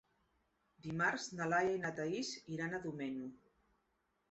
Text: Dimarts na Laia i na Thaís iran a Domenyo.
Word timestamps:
Dimarts 0.85 1.27
na 1.41 1.47
Laia 1.51 1.75
i 1.77 1.83
na 1.85 1.93
Thaís 2.01 2.33
iran 2.57 2.73
a 2.79 2.83
Domenyo. 2.89 3.31